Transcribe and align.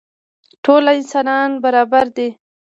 ټول 0.63 0.83
انسانان 0.97 1.49
برابر 1.63 2.05
دي. 2.17 2.29